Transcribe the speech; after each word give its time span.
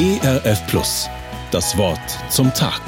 ERF 0.00 0.66
Plus. 0.66 1.10
Das 1.50 1.76
Wort 1.76 2.00
zum 2.30 2.54
Tag. 2.54 2.80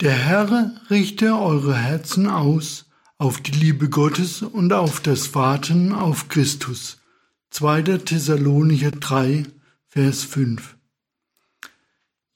Der 0.00 0.14
Herr 0.14 0.72
richte 0.88 1.38
eure 1.38 1.76
Herzen 1.76 2.26
aus 2.26 2.86
auf 3.18 3.42
die 3.42 3.50
Liebe 3.50 3.90
Gottes 3.90 4.40
und 4.40 4.72
auf 4.72 5.00
das 5.00 5.34
Warten 5.34 5.92
auf 5.92 6.28
Christus. 6.28 7.02
2. 7.50 7.82
Thessalonicher 7.98 8.92
3, 8.92 9.44
Vers 9.86 10.24
5. 10.24 10.76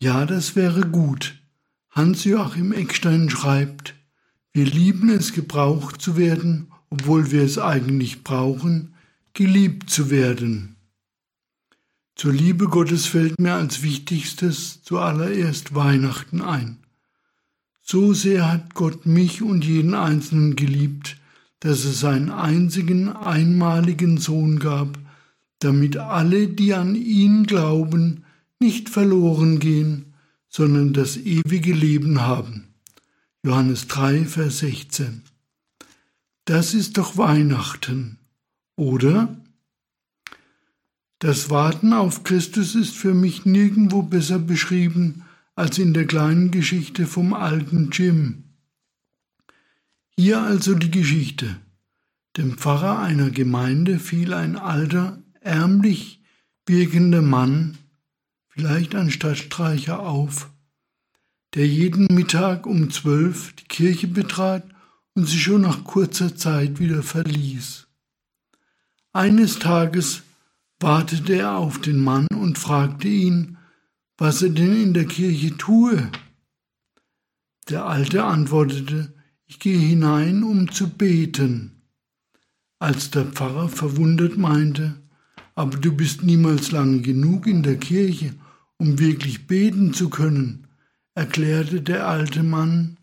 Ja, 0.01 0.27
das 0.27 0.57
wäre 0.57 0.83
gut. 0.83 1.41
Hans-Joachim 1.89 2.73
Eckstein 2.73 3.31
schreibt, 3.31 3.95
wir 4.53 4.67
lieben 4.67 5.09
es, 5.09 5.33
gebraucht 5.33 6.03
zu 6.03 6.19
werden, 6.19 6.71
obwohl 6.91 7.31
wir 7.31 7.43
es 7.43 7.57
eigentlich 7.57 8.23
brauchen, 8.23 8.97
geliebt 9.33 9.89
zu 9.89 10.11
werden. 10.11 10.74
Zur 12.17 12.33
Liebe 12.33 12.69
Gottes 12.69 13.07
fällt 13.07 13.41
mir 13.41 13.55
als 13.55 13.83
wichtigstes 13.83 14.83
zuallererst 14.83 15.75
Weihnachten 15.75 16.43
ein. 16.43 16.79
So 17.83 18.15
sehr 18.15 18.51
hat 18.51 18.75
Gott 18.75 19.05
mich 19.05 19.43
und 19.43 19.65
jeden 19.65 19.95
Einzelnen 19.95 20.57
geliebt, 20.57 21.19
dass 21.61 21.85
es 21.85 22.01
seinen 22.01 22.31
einzigen 22.31 23.09
einmaligen 23.09 24.19
Sohn 24.19 24.59
gab, 24.59 24.99
damit 25.59 25.97
alle, 25.97 26.49
die 26.49 26.73
an 26.73 26.95
ihn 26.95 27.47
glauben, 27.47 28.25
nicht 28.61 28.89
verloren 28.89 29.59
gehen, 29.59 30.15
sondern 30.49 30.93
das 30.93 31.17
ewige 31.17 31.73
Leben 31.73 32.21
haben. 32.21 32.75
Johannes 33.45 33.89
3, 33.89 34.25
Vers 34.25 34.59
16. 34.61 35.23
Das 36.45 36.75
ist 36.75 36.97
doch 36.97 37.17
Weihnachten, 37.17 38.19
oder? 38.77 39.37
Das 41.25 41.49
Warten 41.49 41.95
auf 41.95 42.23
Christus 42.23 42.75
ist 42.75 42.95
für 42.95 43.15
mich 43.15 43.47
nirgendwo 43.47 44.03
besser 44.03 44.39
beschrieben 44.39 45.25
als 45.55 45.79
in 45.79 45.95
der 45.95 46.07
kleinen 46.07 46.51
Geschichte 46.51 47.07
vom 47.07 47.33
alten 47.33 47.89
Jim. 47.93 48.45
Hier 50.19 50.43
also 50.43 50.75
die 50.75 50.91
Geschichte. 50.91 51.57
Dem 52.37 52.59
Pfarrer 52.59 52.99
einer 52.99 53.31
Gemeinde 53.31 53.99
fiel 53.99 54.35
ein 54.35 54.57
alter, 54.57 55.23
ärmlich 55.41 56.21
wirkender 56.67 57.23
Mann, 57.23 57.79
vielleicht 58.49 58.95
ein 58.95 59.11
Stadtstreicher, 59.11 60.01
auf, 60.01 60.51
der 61.55 61.67
jeden 61.67 62.15
Mittag 62.15 62.67
um 62.67 62.91
zwölf 62.91 63.55
die 63.55 63.65
Kirche 63.65 64.09
betrat 64.09 64.65
und 65.15 65.27
sie 65.27 65.39
schon 65.39 65.63
nach 65.63 65.85
kurzer 65.85 66.37
Zeit 66.37 66.81
wieder 66.81 67.03
verließ. 67.03 67.87
Eines 69.15 69.59
Tages 69.59 70.23
wartete 70.81 71.35
er 71.35 71.57
auf 71.57 71.81
den 71.81 71.99
Mann 71.99 72.27
und 72.35 72.59
fragte 72.59 73.09
ihn, 73.09 73.59
was 74.17 74.43
er 74.43 74.51
denn 74.51 74.81
in 74.81 74.95
der 74.95 75.07
Kirche 75.07 75.57
tue. 75.57 76.11
Der 77.69 77.87
Alte 77.87 78.25
antwortete, 78.25 79.15
ich 79.47 79.59
gehe 79.59 79.79
hinein, 79.79 80.43
um 80.43 80.71
zu 80.71 80.89
beten. 80.89 81.83
Als 82.79 83.11
der 83.11 83.25
Pfarrer 83.25 83.69
verwundert 83.69 84.37
meinte, 84.37 85.03
aber 85.55 85.79
du 85.79 85.93
bist 85.93 86.23
niemals 86.23 86.73
lange 86.73 87.01
genug 87.01 87.47
in 87.47 87.63
der 87.63 87.77
Kirche, 87.77 88.35
um 88.77 88.99
wirklich 88.99 89.47
beten 89.47 89.95
zu 89.95 90.11
können, 90.11 90.67
erklärte 91.15 91.81
der 91.81 92.09
alte 92.09 92.43
Mann, 92.43 92.99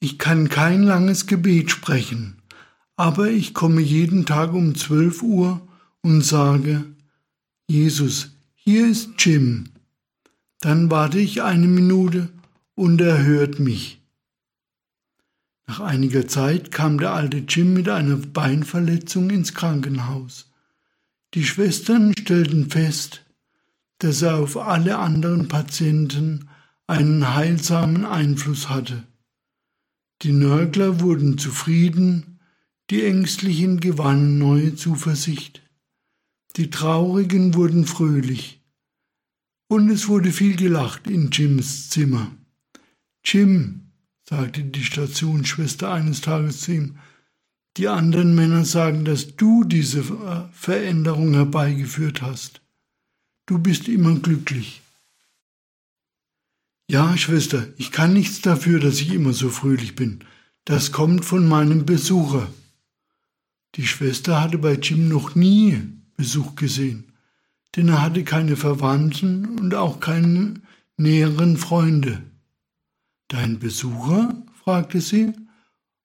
ich 0.00 0.18
kann 0.18 0.48
kein 0.48 0.82
langes 0.82 1.26
Gebet 1.26 1.70
sprechen, 1.70 2.42
aber 2.96 3.28
ich 3.28 3.52
komme 3.52 3.82
jeden 3.82 4.24
Tag 4.24 4.54
um 4.54 4.74
zwölf 4.74 5.22
Uhr 5.22 5.68
und 6.02 6.22
sage, 6.24 6.84
Jesus, 7.66 8.30
hier 8.54 8.88
ist 8.88 9.10
Jim. 9.18 9.70
Dann 10.60 10.90
warte 10.90 11.18
ich 11.18 11.42
eine 11.42 11.66
Minute 11.66 12.28
und 12.74 13.00
er 13.00 13.22
hört 13.22 13.58
mich. 13.58 14.00
Nach 15.66 15.80
einiger 15.80 16.26
Zeit 16.26 16.72
kam 16.72 16.98
der 16.98 17.12
alte 17.12 17.38
Jim 17.38 17.74
mit 17.74 17.88
einer 17.88 18.16
Beinverletzung 18.16 19.30
ins 19.30 19.54
Krankenhaus. 19.54 20.50
Die 21.34 21.44
Schwestern 21.44 22.12
stellten 22.18 22.70
fest, 22.70 23.24
dass 23.98 24.22
er 24.22 24.36
auf 24.36 24.56
alle 24.56 24.98
anderen 24.98 25.46
Patienten 25.46 26.48
einen 26.88 27.34
heilsamen 27.34 28.04
Einfluss 28.04 28.68
hatte. 28.68 29.04
Die 30.22 30.32
Nörgler 30.32 31.00
wurden 31.00 31.38
zufrieden, 31.38 32.40
die 32.90 33.04
Ängstlichen 33.04 33.78
gewannen 33.78 34.38
neue 34.38 34.74
Zuversicht. 34.74 35.62
Die 36.60 36.68
Traurigen 36.68 37.54
wurden 37.54 37.86
fröhlich. 37.86 38.60
Und 39.66 39.88
es 39.88 40.08
wurde 40.08 40.30
viel 40.30 40.56
gelacht 40.56 41.06
in 41.06 41.30
Jims 41.30 41.88
Zimmer. 41.88 42.32
Jim, 43.24 43.92
sagte 44.28 44.64
die 44.64 44.84
Stationsschwester 44.84 45.90
eines 45.90 46.20
Tages 46.20 46.60
zu 46.60 46.72
ihm, 46.72 46.98
die 47.78 47.88
anderen 47.88 48.34
Männer 48.34 48.66
sagen, 48.66 49.06
dass 49.06 49.36
du 49.36 49.64
diese 49.64 50.04
Veränderung 50.52 51.32
herbeigeführt 51.32 52.20
hast. 52.20 52.60
Du 53.46 53.58
bist 53.58 53.88
immer 53.88 54.16
glücklich. 54.16 54.82
Ja, 56.90 57.16
Schwester, 57.16 57.68
ich 57.78 57.90
kann 57.90 58.12
nichts 58.12 58.42
dafür, 58.42 58.80
dass 58.80 59.00
ich 59.00 59.14
immer 59.14 59.32
so 59.32 59.48
fröhlich 59.48 59.96
bin. 59.96 60.24
Das 60.66 60.92
kommt 60.92 61.24
von 61.24 61.48
meinem 61.48 61.86
Besucher. 61.86 62.52
Die 63.76 63.86
Schwester 63.86 64.42
hatte 64.42 64.58
bei 64.58 64.74
Jim 64.74 65.08
noch 65.08 65.34
nie 65.34 65.99
Besuch 66.20 66.54
gesehen, 66.54 67.12
denn 67.74 67.88
er 67.88 68.02
hatte 68.02 68.24
keine 68.24 68.54
Verwandten 68.54 69.58
und 69.58 69.74
auch 69.74 70.00
keine 70.00 70.60
näheren 70.98 71.56
Freunde. 71.56 72.22
Dein 73.28 73.58
Besucher? 73.58 74.44
fragte 74.62 75.00
sie. 75.00 75.32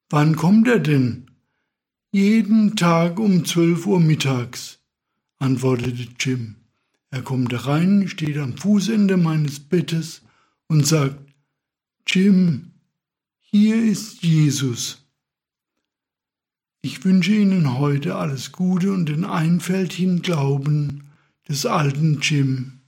Wann 0.10 0.38
kommt 0.38 0.70
er 0.70 0.80
denn? 0.80 1.32
Jeden 2.14 2.78
Tag 2.78 3.20
um 3.20 3.44
zwölf 3.44 3.86
Uhr 3.86 4.00
mittags, 4.00 4.80
antwortete 5.38 6.08
Jim. 6.18 6.56
Er 7.10 7.22
kommt 7.22 7.52
herein, 7.52 8.08
steht 8.08 8.38
am 8.38 8.56
Fußende 8.56 9.18
meines 9.18 9.60
Bettes 9.60 10.22
und 10.68 10.88
sagt, 10.88 11.20
Jim, 12.08 12.72
hier 13.42 13.84
ist 13.84 14.24
Jesus. 14.24 15.05
Ich 16.86 17.04
wünsche 17.04 17.32
Ihnen 17.32 17.80
heute 17.80 18.16
alles 18.16 18.52
Gute 18.52 18.92
und 18.92 19.10
den 19.10 19.26
einfältigen 19.26 20.22
Glauben 20.22 21.10
des 21.50 21.66
alten 21.66 22.20
Jim. 22.22 22.82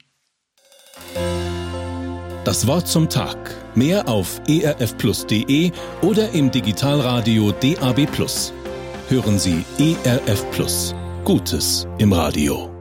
Das 2.44 2.68
Wort 2.68 2.88
zum 2.88 3.10
Tag. 3.10 3.56
Mehr 3.74 4.08
auf 4.08 4.40
erfplus.de 4.48 5.72
oder 6.04 6.30
im 6.30 6.52
Digitalradio 6.52 7.52
DAB+. 7.54 8.08
Hören 9.10 9.40
Sie 9.40 9.66
ERF 9.80 10.46
Plus. 10.52 10.94
Gutes 11.24 11.88
im 11.98 12.14
Radio. 12.14 12.77